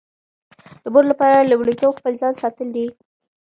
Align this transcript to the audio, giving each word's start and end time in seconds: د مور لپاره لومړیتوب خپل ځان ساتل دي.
د 0.83 0.85
مور 0.93 1.05
لپاره 1.11 1.47
لومړیتوب 1.51 1.91
خپل 1.99 2.13
ځان 2.21 2.33
ساتل 2.41 2.67
دي. 2.75 2.87